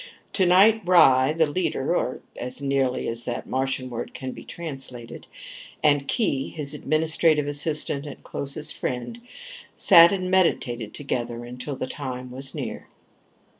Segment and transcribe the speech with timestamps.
[0.33, 5.27] Tonight Ry, the leader (as nearly as the Martian word can be translated),
[5.83, 9.21] and Khee, his administrative assistant and closest friend,
[9.75, 12.87] sat and meditated together until the time was near.